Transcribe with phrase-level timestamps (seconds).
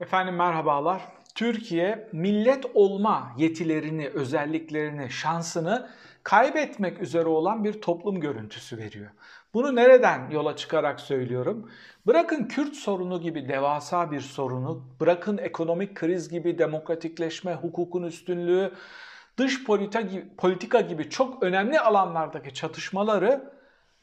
[0.00, 1.02] Efendim merhabalar.
[1.34, 5.88] Türkiye millet olma yetilerini, özelliklerini, şansını
[6.22, 9.10] kaybetmek üzere olan bir toplum görüntüsü veriyor.
[9.54, 11.70] Bunu nereden yola çıkarak söylüyorum?
[12.06, 18.72] Bırakın Kürt sorunu gibi devasa bir sorunu, bırakın ekonomik kriz gibi demokratikleşme, hukukun üstünlüğü,
[19.36, 19.64] dış
[20.36, 23.52] politika gibi, çok önemli alanlardaki çatışmaları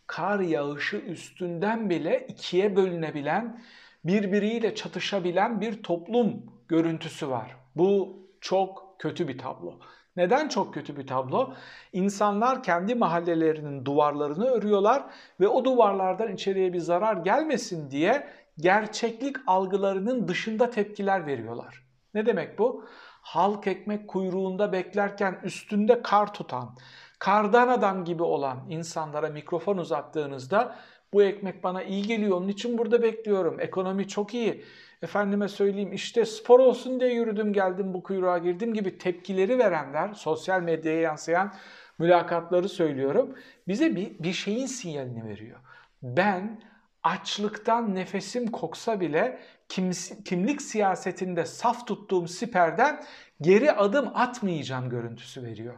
[0.07, 3.61] kar yağışı üstünden bile ikiye bölünebilen
[4.03, 7.55] birbiriyle çatışabilen bir toplum görüntüsü var.
[7.75, 9.79] Bu çok kötü bir tablo.
[10.15, 11.53] Neden çok kötü bir tablo?
[11.93, 15.03] İnsanlar kendi mahallelerinin duvarlarını örüyorlar
[15.39, 18.27] ve o duvarlardan içeriye bir zarar gelmesin diye
[18.57, 21.83] gerçeklik algılarının dışında tepkiler veriyorlar.
[22.13, 22.85] Ne demek bu?
[23.21, 26.75] Halk ekmek kuyruğunda beklerken üstünde kar tutan,
[27.19, 30.75] kardan adam gibi olan insanlara mikrofon uzattığınızda
[31.13, 33.59] bu ekmek bana iyi geliyor onun için burada bekliyorum.
[33.59, 34.63] Ekonomi çok iyi.
[35.01, 40.61] Efendime söyleyeyim işte spor olsun diye yürüdüm geldim bu kuyruğa girdim gibi tepkileri verenler sosyal
[40.61, 41.53] medyaya yansıyan
[41.99, 43.35] mülakatları söylüyorum.
[43.67, 45.59] Bize bir, bir şeyin sinyalini veriyor.
[46.01, 46.61] Ben
[47.03, 49.39] açlıktan nefesim koksa bile
[49.69, 49.91] kim,
[50.25, 53.03] kimlik siyasetinde saf tuttuğum siperden
[53.41, 55.75] geri adım atmayacağım görüntüsü veriyor.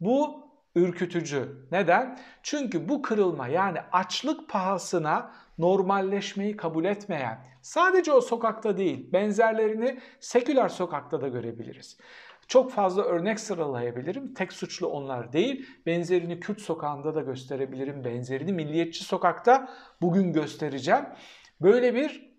[0.00, 1.66] Bu ürkütücü.
[1.72, 2.18] Neden?
[2.42, 10.68] Çünkü bu kırılma yani açlık pahasına normalleşmeyi kabul etmeyen, sadece o sokakta değil, benzerlerini seküler
[10.68, 11.98] sokakta da görebiliriz.
[12.48, 14.34] Çok fazla örnek sıralayabilirim.
[14.34, 15.66] Tek suçlu onlar değil.
[15.86, 18.04] Benzerini Kürt sokağında da gösterebilirim.
[18.04, 19.68] Benzerini Milliyetçi sokakta
[20.00, 21.04] bugün göstereceğim.
[21.60, 22.32] Böyle bir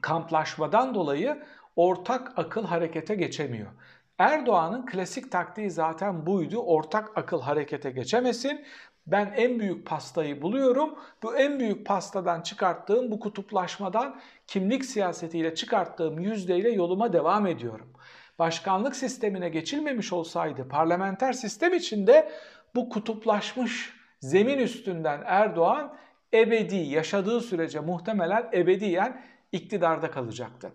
[0.00, 1.42] kamplaşmadan dolayı
[1.76, 3.70] ortak akıl harekete geçemiyor.
[4.18, 6.58] Erdoğan'ın klasik taktiği zaten buydu.
[6.58, 8.64] Ortak akıl harekete geçemesin.
[9.06, 10.98] Ben en büyük pastayı buluyorum.
[11.22, 17.92] Bu en büyük pastadan çıkarttığım bu kutuplaşmadan kimlik siyasetiyle çıkarttığım yüzdeyle yoluma devam ediyorum.
[18.38, 22.32] Başkanlık sistemine geçilmemiş olsaydı parlamenter sistem içinde
[22.74, 25.96] bu kutuplaşmış zemin üstünden Erdoğan
[26.34, 29.22] ebedi yaşadığı sürece muhtemelen ebediyen
[29.52, 30.72] iktidarda kalacaktı.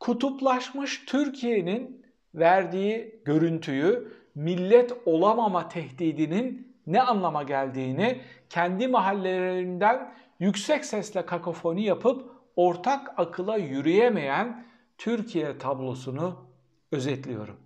[0.00, 1.97] Kutuplaşmış Türkiye'nin
[2.34, 13.14] verdiği görüntüyü millet olamama tehdidinin ne anlama geldiğini kendi mahallelerinden yüksek sesle kakofoni yapıp ortak
[13.16, 14.64] akıla yürüyemeyen
[14.98, 16.48] Türkiye tablosunu
[16.92, 17.56] özetliyorum.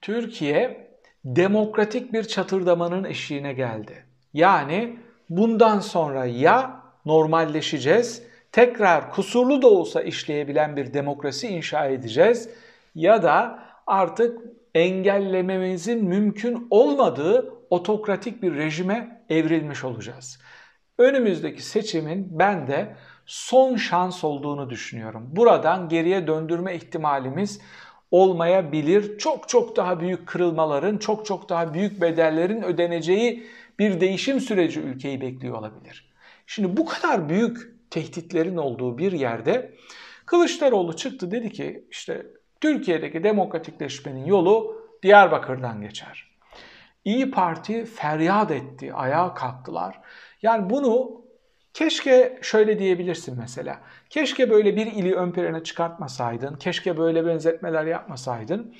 [0.00, 0.90] Türkiye
[1.24, 4.04] demokratik bir çatırdamanın eşiğine geldi.
[4.32, 4.98] Yani
[5.30, 8.22] bundan sonra ya normalleşeceğiz.
[8.52, 12.48] Tekrar kusurlu da olsa işleyebilen bir demokrasi inşa edeceğiz
[12.94, 14.38] ya da artık
[14.74, 20.40] engellememizin mümkün olmadığı otokratik bir rejime evrilmiş olacağız.
[20.98, 22.96] Önümüzdeki seçimin ben de
[23.26, 25.28] son şans olduğunu düşünüyorum.
[25.32, 27.60] Buradan geriye döndürme ihtimalimiz
[28.10, 29.18] olmayabilir.
[29.18, 33.46] Çok çok daha büyük kırılmaların, çok çok daha büyük bedellerin ödeneceği
[33.78, 36.05] bir değişim süreci ülkeyi bekliyor olabilir.
[36.46, 39.74] Şimdi bu kadar büyük tehditlerin olduğu bir yerde
[40.26, 42.26] Kılıçdaroğlu çıktı dedi ki işte
[42.60, 46.30] Türkiye'deki demokratikleşmenin yolu Diyarbakır'dan geçer.
[47.04, 50.00] İyi Parti feryat etti, ayağa kalktılar.
[50.42, 51.22] Yani bunu
[51.74, 53.80] keşke şöyle diyebilirsin mesela.
[54.10, 58.74] Keşke böyle bir ili ön plana çıkartmasaydın, keşke böyle benzetmeler yapmasaydın.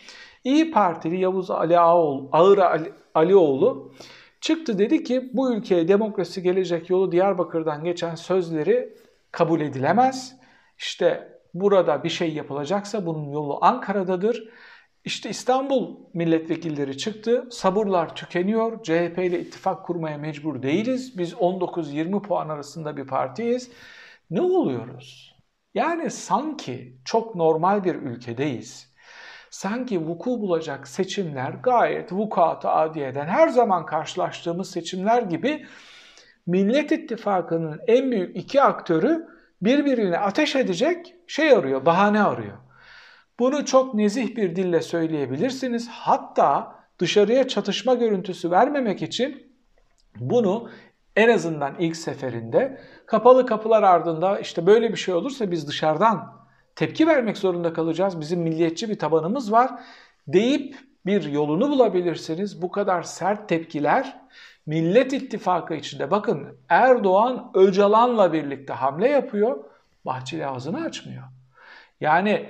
[0.45, 3.93] İyi Partili Yavuz Ali Ağoğlu, Ağır Ali, Alioğlu
[4.41, 8.97] Çıktı dedi ki bu ülkeye demokrasi gelecek yolu Diyarbakır'dan geçen sözleri
[9.33, 10.37] kabul edilemez.
[10.79, 14.49] İşte burada bir şey yapılacaksa bunun yolu Ankara'dadır.
[15.05, 17.49] İşte İstanbul milletvekilleri çıktı.
[17.51, 18.83] Sabırlar tükeniyor.
[18.83, 21.19] CHP ile ittifak kurmaya mecbur değiliz.
[21.19, 23.71] Biz 19-20 puan arasında bir partiyiz.
[24.31, 25.37] Ne oluyoruz?
[25.75, 28.86] Yani sanki çok normal bir ülkedeyiz
[29.57, 35.67] sanki vuku bulacak seçimler gayet vukuatı adiyeden her zaman karşılaştığımız seçimler gibi
[36.47, 39.27] Millet İttifakı'nın en büyük iki aktörü
[39.63, 42.57] birbirine ateş edecek şey arıyor, bahane arıyor.
[43.39, 45.89] Bunu çok nezih bir dille söyleyebilirsiniz.
[45.89, 49.53] Hatta dışarıya çatışma görüntüsü vermemek için
[50.21, 50.71] bunu
[51.17, 56.36] en azından ilk seferinde kapalı kapılar ardında işte böyle bir şey olursa biz dışarıdan
[56.77, 58.21] tepki vermek zorunda kalacağız.
[58.21, 59.71] Bizim milliyetçi bir tabanımız var
[60.29, 60.77] deyip
[61.07, 62.63] bir yolunu bulabilirsiniz.
[62.63, 64.27] Bu kadar sert tepkiler
[64.67, 69.65] Millet İttifakı içinde bakın Erdoğan Öcalan'la birlikte hamle yapıyor.
[70.05, 71.23] Bahçeli ağzını açmıyor.
[72.01, 72.49] Yani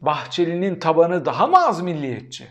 [0.00, 2.46] Bahçeli'nin tabanı daha mı az milliyetçi?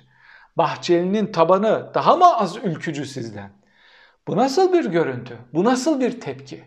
[0.57, 3.51] Bahçeli'nin tabanı daha mı az ülkücü sizden?
[4.27, 5.37] Bu nasıl bir görüntü?
[5.53, 6.63] Bu nasıl bir tepki?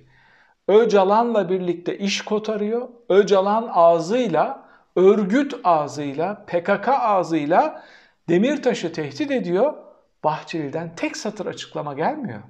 [0.68, 2.88] Öcalan'la birlikte iş kotarıyor.
[3.08, 7.84] Öcalan ağzıyla, örgüt ağzıyla, PKK ağzıyla
[8.28, 9.74] Demirtaş'ı tehdit ediyor.
[10.24, 12.40] Bahçeli'den tek satır açıklama gelmiyor.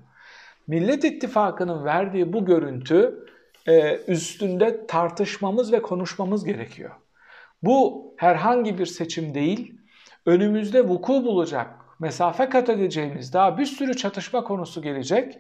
[0.67, 3.27] Millet İttifakı'nın verdiği bu görüntü
[3.67, 6.91] e, üstünde tartışmamız ve konuşmamız gerekiyor.
[7.63, 9.75] Bu herhangi bir seçim değil,
[10.27, 15.39] önümüzde vuku bulacak, mesafe kat edeceğimiz daha bir sürü çatışma konusu gelecek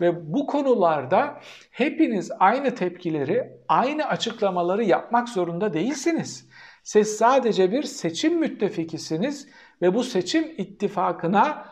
[0.00, 1.40] ve bu konularda
[1.70, 6.48] hepiniz aynı tepkileri, aynı açıklamaları yapmak zorunda değilsiniz.
[6.82, 9.48] Siz sadece bir seçim müttefikisiniz
[9.82, 11.64] ve bu seçim ittifakına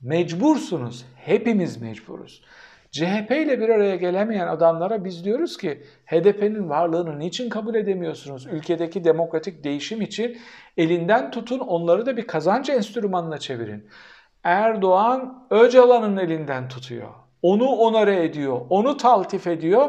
[0.00, 1.06] mecbursunuz.
[1.16, 2.42] Hepimiz mecburuz.
[2.90, 8.46] CHP ile bir araya gelemeyen adamlara biz diyoruz ki HDP'nin varlığını niçin kabul edemiyorsunuz?
[8.46, 10.38] Ülkedeki demokratik değişim için
[10.76, 13.88] elinden tutun onları da bir kazanç enstrümanına çevirin.
[14.44, 17.19] Erdoğan Öcalan'ın elinden tutuyor.
[17.42, 19.88] Onu onore ediyor, onu taltif ediyor.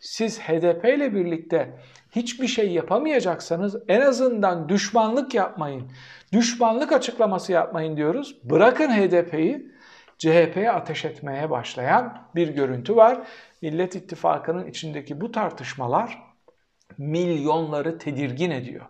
[0.00, 1.78] Siz HDP ile birlikte
[2.10, 5.90] hiçbir şey yapamayacaksanız en azından düşmanlık yapmayın.
[6.32, 8.36] Düşmanlık açıklaması yapmayın diyoruz.
[8.44, 9.72] Bırakın HDP'yi
[10.18, 13.18] CHP'ye ateş etmeye başlayan bir görüntü var.
[13.62, 16.22] Millet İttifakı'nın içindeki bu tartışmalar
[16.98, 18.86] milyonları tedirgin ediyor.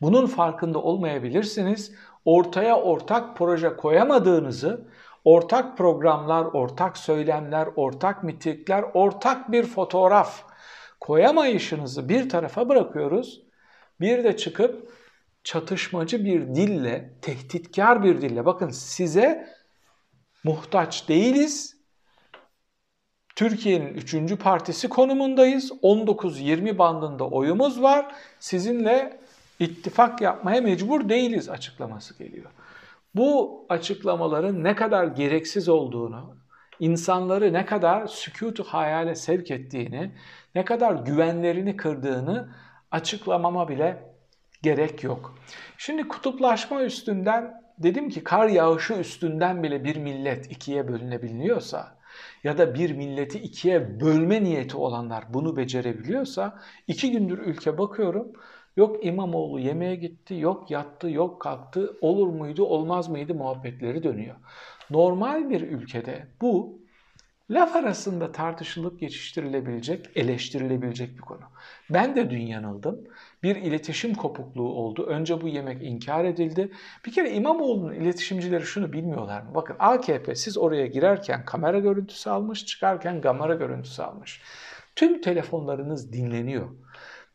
[0.00, 1.92] Bunun farkında olmayabilirsiniz.
[2.24, 4.88] Ortaya ortak proje koyamadığınızı,
[5.24, 10.44] ortak programlar, ortak söylemler, ortak mitikler, ortak bir fotoğraf
[11.00, 13.42] koyamayışınızı bir tarafa bırakıyoruz.
[14.00, 14.92] Bir de çıkıp
[15.44, 19.48] çatışmacı bir dille, tehditkar bir dille bakın size
[20.44, 21.76] muhtaç değiliz.
[23.36, 24.38] Türkiye'nin 3.
[24.38, 25.72] partisi konumundayız.
[25.82, 28.14] 19-20 bandında oyumuz var.
[28.40, 29.20] Sizinle
[29.58, 32.50] ittifak yapmaya mecbur değiliz açıklaması geliyor.
[33.14, 36.36] Bu açıklamaların ne kadar gereksiz olduğunu,
[36.80, 40.12] insanları ne kadar sükutu hayale sevk ettiğini,
[40.54, 42.54] ne kadar güvenlerini kırdığını
[42.90, 44.14] açıklamama bile
[44.62, 45.38] gerek yok.
[45.78, 51.96] Şimdi kutuplaşma üstünden dedim ki kar yağışı üstünden bile bir millet ikiye bölünebiliyorsa
[52.44, 58.32] ya da bir milleti ikiye bölme niyeti olanlar bunu becerebiliyorsa iki gündür ülke bakıyorum
[58.76, 64.36] yok İmamoğlu yemeğe gitti, yok yattı, yok kalktı, olur muydu, olmaz mıydı muhabbetleri dönüyor.
[64.90, 66.82] Normal bir ülkede bu
[67.50, 71.40] laf arasında tartışılıp geçiştirilebilecek, eleştirilebilecek bir konu.
[71.90, 73.00] Ben de dün yanıldım.
[73.42, 75.06] Bir iletişim kopukluğu oldu.
[75.06, 76.72] Önce bu yemek inkar edildi.
[77.06, 79.54] Bir kere İmamoğlu'nun iletişimcileri şunu bilmiyorlar mı?
[79.54, 84.42] Bakın AKP siz oraya girerken kamera görüntüsü almış, çıkarken kamera görüntüsü almış.
[84.96, 86.68] Tüm telefonlarınız dinleniyor.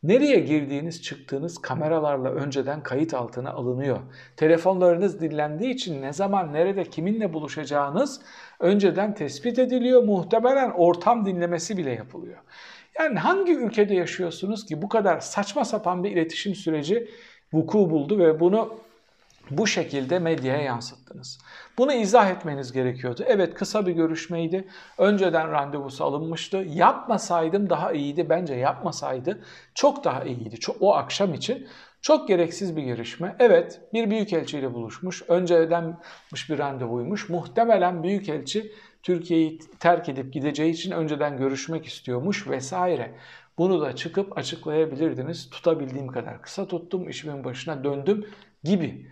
[0.02, 3.98] Nereye girdiğiniz çıktığınız kameralarla önceden kayıt altına alınıyor.
[4.36, 8.20] Telefonlarınız dinlendiği için ne zaman nerede kiminle buluşacağınız
[8.60, 10.02] önceden tespit ediliyor.
[10.02, 12.38] Muhtemelen ortam dinlemesi bile yapılıyor.
[12.98, 17.08] Yani hangi ülkede yaşıyorsunuz ki bu kadar saçma sapan bir iletişim süreci
[17.52, 18.78] vuku buldu ve bunu
[19.50, 21.38] bu şekilde medyaya yansıttınız.
[21.78, 23.24] Bunu izah etmeniz gerekiyordu.
[23.26, 24.68] Evet kısa bir görüşmeydi.
[24.98, 26.56] Önceden randevusu alınmıştı.
[26.56, 28.30] Yapmasaydım daha iyiydi.
[28.30, 29.40] Bence yapmasaydı
[29.74, 30.56] çok daha iyiydi.
[30.80, 31.68] o akşam için
[32.02, 33.36] çok gereksiz bir görüşme.
[33.38, 35.22] Evet bir büyükelçiyle buluşmuş.
[35.28, 37.28] Öncedenmiş bir randevuymuş.
[37.28, 38.72] Muhtemelen büyükelçi
[39.02, 43.14] Türkiye'yi terk edip gideceği için önceden görüşmek istiyormuş vesaire.
[43.58, 45.50] Bunu da çıkıp açıklayabilirdiniz.
[45.50, 48.26] Tutabildiğim kadar kısa tuttum, işimin başına döndüm
[48.64, 49.06] gibi.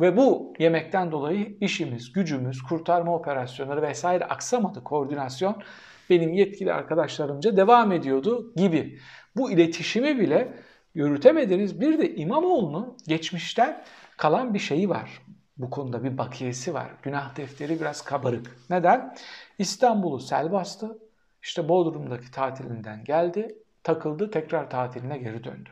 [0.00, 4.84] Ve bu yemekten dolayı işimiz, gücümüz, kurtarma operasyonları vesaire aksamadı.
[4.84, 5.62] Koordinasyon
[6.10, 8.98] benim yetkili arkadaşlarımca devam ediyordu gibi.
[9.36, 10.54] Bu iletişimi bile
[10.94, 11.80] yürütemediniz.
[11.80, 13.82] Bir de İmamoğlu'nun geçmişten
[14.16, 15.22] kalan bir şeyi var.
[15.58, 16.90] Bu konuda bir bakiyesi var.
[17.02, 18.56] Günah defteri biraz kabarık.
[18.70, 19.16] Neden?
[19.58, 20.98] İstanbul'u sel bastı.
[21.42, 25.70] İşte Bodrum'daki tatilinden geldi, takıldı, tekrar tatiline geri döndü.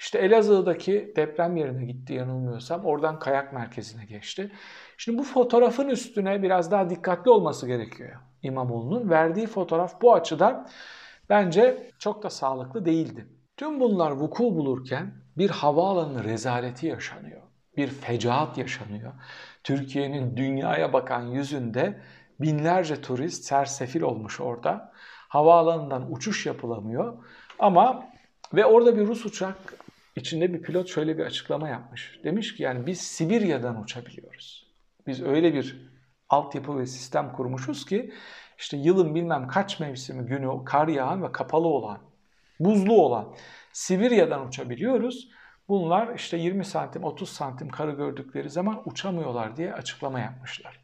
[0.00, 2.84] İşte Elazığ'daki deprem yerine gitti yanılmıyorsam.
[2.84, 4.52] Oradan kayak merkezine geçti.
[4.96, 9.10] Şimdi bu fotoğrafın üstüne biraz daha dikkatli olması gerekiyor İmamoğlu'nun.
[9.10, 10.68] Verdiği fotoğraf bu açıdan
[11.28, 13.26] bence çok da sağlıklı değildi.
[13.56, 17.42] Tüm bunlar vuku bulurken bir havaalanı rezaleti yaşanıyor.
[17.76, 19.12] Bir fecaat yaşanıyor.
[19.64, 22.00] Türkiye'nin dünyaya bakan yüzünde
[22.40, 24.92] binlerce turist sersefil olmuş orada.
[25.28, 27.24] Havaalanından uçuş yapılamıyor.
[27.58, 28.10] Ama
[28.54, 29.56] ve orada bir Rus uçak
[30.16, 32.20] içinde bir pilot şöyle bir açıklama yapmış.
[32.24, 34.66] Demiş ki yani biz Sibirya'dan uçabiliyoruz.
[35.06, 35.90] Biz öyle bir
[36.28, 38.12] altyapı ve sistem kurmuşuz ki
[38.58, 41.98] işte yılın bilmem kaç mevsimi günü kar yağan ve kapalı olan,
[42.60, 43.34] buzlu olan
[43.72, 45.30] Sibirya'dan uçabiliyoruz.
[45.68, 50.80] Bunlar işte 20 santim 30 santim karı gördükleri zaman uçamıyorlar diye açıklama yapmışlar.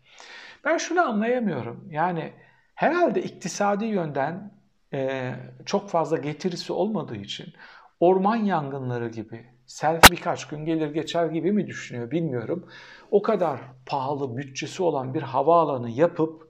[0.64, 1.88] Ben şunu anlayamıyorum.
[1.90, 2.32] Yani
[2.74, 4.50] herhalde iktisadi yönden
[4.92, 5.32] e,
[5.66, 7.54] çok fazla getirisi olmadığı için
[8.00, 12.68] orman yangınları gibi self birkaç gün gelir geçer gibi mi düşünüyor bilmiyorum.
[13.10, 16.48] O kadar pahalı bütçesi olan bir havaalanı yapıp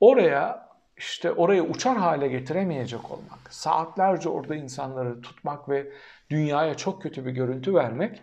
[0.00, 5.92] oraya işte oraya uçar hale getiremeyecek olmak, saatlerce orada insanları tutmak ve
[6.30, 8.22] dünyaya çok kötü bir görüntü vermek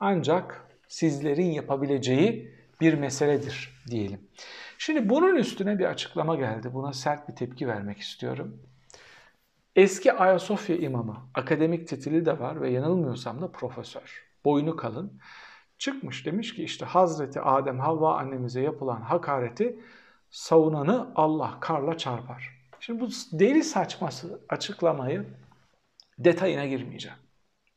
[0.00, 4.20] ancak sizlerin yapabileceği bir meseledir diyelim.
[4.78, 6.70] Şimdi bunun üstüne bir açıklama geldi.
[6.74, 8.62] Buna sert bir tepki vermek istiyorum.
[9.80, 14.24] Eski Ayasofya imamı, akademik titili de var ve yanılmıyorsam da profesör.
[14.44, 15.20] Boynu kalın.
[15.78, 19.78] Çıkmış demiş ki işte Hazreti Adem Havva annemize yapılan hakareti
[20.30, 22.68] savunanı Allah karla çarpar.
[22.80, 25.26] Şimdi bu deli saçması açıklamayı
[26.18, 27.18] detayına girmeyeceğim.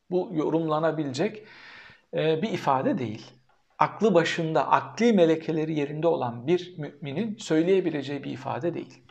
[0.10, 1.44] Bu yorumlanabilecek
[2.14, 3.32] e, bir ifade değil.
[3.80, 9.04] Aklı başında, akli melekeleri yerinde olan bir müminin söyleyebileceği bir ifade değil.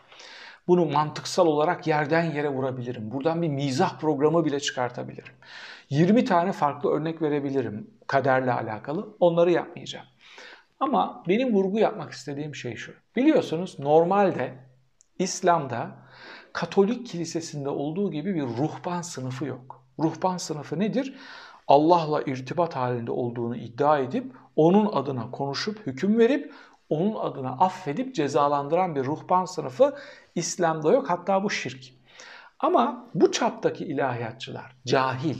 [0.69, 3.11] Bunu mantıksal olarak yerden yere vurabilirim.
[3.11, 5.35] Buradan bir mizah programı bile çıkartabilirim.
[5.91, 9.17] 20 tane farklı örnek verebilirim kaderle alakalı.
[9.21, 10.07] Onları yapmayacağım.
[10.81, 12.93] Ama benim vurgu yapmak istediğim şey şu.
[13.17, 14.55] Biliyorsunuz normalde
[15.19, 16.03] İslam'da
[16.53, 19.85] Katolik kilisesinde olduğu gibi bir ruhban sınıfı yok.
[19.99, 21.15] Ruhban sınıfı nedir?
[21.69, 26.55] Allah'la irtibat halinde olduğunu iddia edip onun adına konuşup hüküm verip
[26.93, 29.95] onun adına affedip cezalandıran bir ruhban sınıfı
[30.35, 31.11] İslam'da yok.
[31.11, 31.85] Hatta bu şirk.
[32.59, 35.37] Ama bu çaptaki ilahiyatçılar cahil,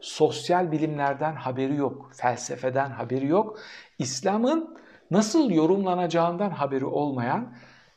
[0.00, 3.58] sosyal bilimlerden haberi yok, felsefeden haberi yok.
[3.98, 4.78] İslam'ın
[5.10, 7.54] nasıl yorumlanacağından haberi olmayan,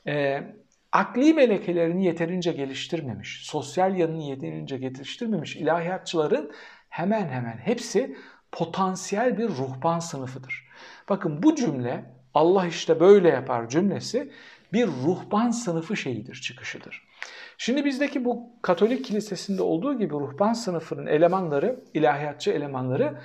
[0.07, 0.43] e,
[0.91, 6.51] akli melekelerini yeterince geliştirmemiş, sosyal yanını yeterince geliştirmemiş ilahiyatçıların
[6.89, 8.17] hemen hemen hepsi
[8.51, 10.67] potansiyel bir ruhban sınıfıdır.
[11.09, 14.31] Bakın bu cümle Allah işte böyle yapar cümlesi
[14.73, 17.07] bir ruhban sınıfı şeyidir, çıkışıdır.
[17.57, 23.21] Şimdi bizdeki bu Katolik kilisesinde olduğu gibi ruhban sınıfının elemanları, ilahiyatçı elemanları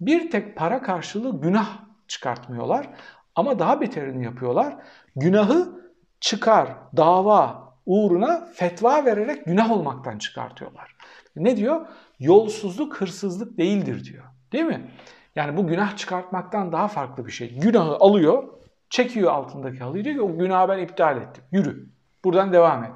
[0.00, 2.88] bir tek para karşılığı günah çıkartmıyorlar.
[3.34, 4.76] Ama daha beterini yapıyorlar.
[5.16, 5.80] Günahı
[6.20, 10.96] çıkar, dava uğruna fetva vererek günah olmaktan çıkartıyorlar.
[11.36, 11.86] Ne diyor?
[12.18, 14.24] Yolsuzluk hırsızlık değildir diyor.
[14.52, 14.90] Değil mi?
[15.36, 17.58] Yani bu günah çıkartmaktan daha farklı bir şey.
[17.58, 18.48] Günahı alıyor,
[18.90, 21.44] çekiyor altındaki halıyı diyor ki o günahı ben iptal ettim.
[21.52, 21.86] Yürü.
[22.24, 22.92] Buradan devam et.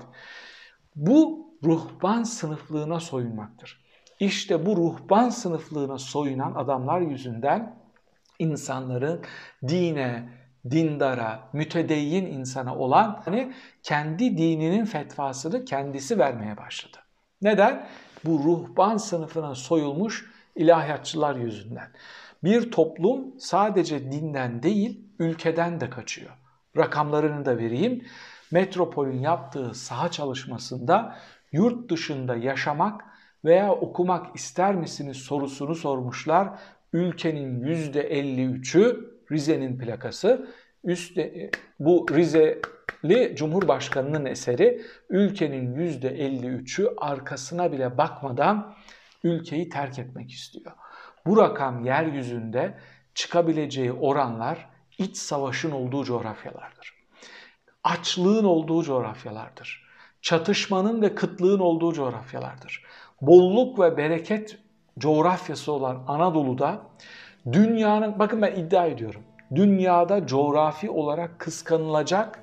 [0.97, 3.85] Bu ruhban sınıflığına soyunmaktır.
[4.21, 7.77] İşte bu ruhban sınıflığına soyunan adamlar yüzünden
[8.39, 9.21] insanların
[9.69, 10.29] dine,
[10.71, 16.97] dindara, mütedeyyin insana olan hani kendi dininin fetvasını kendisi vermeye başladı.
[17.43, 17.87] Neden?
[18.25, 21.89] Bu ruhban sınıfına soyulmuş ilahiyatçılar yüzünden.
[22.45, 26.31] Bir toplum sadece dinden değil, ülkeden de kaçıyor.
[26.77, 28.05] Rakamlarını da vereyim.
[28.51, 31.17] Metropolün yaptığı saha çalışmasında
[31.53, 33.05] yurt dışında yaşamak
[33.45, 36.49] veya okumak ister misiniz sorusunu sormuşlar.
[36.93, 40.49] Ülkenin %53'ü Rize'nin plakası.
[40.85, 48.75] Üste, bu Rizeli Cumhurbaşkanı'nın eseri ülkenin %53'ü arkasına bile bakmadan
[49.25, 50.73] ülkeyi terk etmek istiyor.
[51.27, 52.75] Bu rakam yeryüzünde
[53.15, 56.95] çıkabileceği oranlar iç savaşın olduğu coğrafyalardır.
[57.85, 59.91] Açlığın olduğu coğrafyalardır.
[60.23, 62.85] Çatışmanın ve kıtlığın olduğu coğrafyalardır.
[63.21, 64.59] Bolluk ve bereket
[64.99, 66.83] coğrafyası olan Anadolu'da
[67.53, 69.23] dünyanın, bakın ben iddia ediyorum,
[69.55, 72.43] dünyada coğrafi olarak kıskanılacak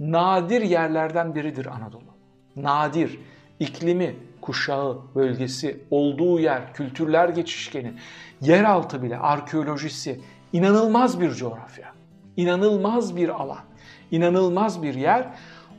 [0.00, 2.14] nadir yerlerden biridir Anadolu.
[2.56, 3.20] Nadir,
[3.60, 7.92] iklimi, kuşağı, bölgesi, olduğu yer, kültürler geçişkeni,
[8.40, 10.20] yeraltı bile, arkeolojisi
[10.52, 11.92] inanılmaz bir coğrafya.
[12.36, 13.64] İnanılmaz bir alan,
[14.10, 15.28] inanılmaz bir yer.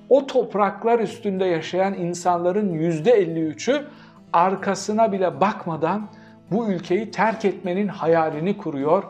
[0.09, 3.85] O topraklar üstünde yaşayan insanların %53'ü
[4.33, 6.09] arkasına bile bakmadan
[6.51, 9.03] bu ülkeyi terk etmenin hayalini kuruyor.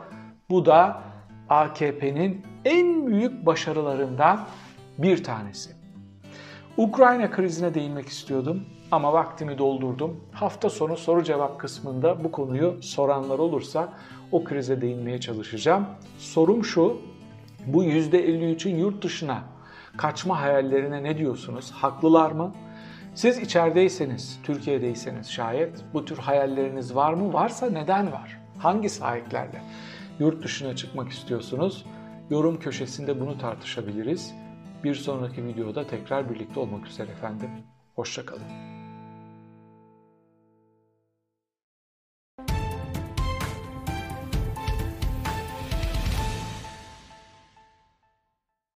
[0.49, 1.01] Bu da
[1.49, 4.39] AKP'nin en büyük başarılarından
[4.97, 5.84] bir tanesi.
[6.77, 10.19] Ukrayna krizine değinmek istiyordum ama vaktimi doldurdum.
[10.31, 13.93] Hafta sonu soru cevap kısmında bu konuyu soranlar olursa
[14.31, 15.85] o krize değinmeye çalışacağım.
[16.17, 16.97] Sorum şu,
[17.65, 19.43] bu %53'ün yurt dışına
[19.97, 21.71] kaçma hayallerine ne diyorsunuz?
[21.71, 22.51] Haklılar mı?
[23.13, 27.33] Siz içerideyseniz, Türkiye'deyseniz şayet bu tür hayalleriniz var mı?
[27.33, 28.39] Varsa neden var?
[28.57, 29.61] Hangi sahiplerle?
[30.19, 31.85] Yurt dışına çıkmak istiyorsunuz?
[32.29, 34.44] Yorum köşesinde bunu tartışabiliriz.
[34.83, 37.49] Bir sonraki videoda tekrar birlikte olmak üzere efendim.
[37.95, 38.74] Hoşçakalın.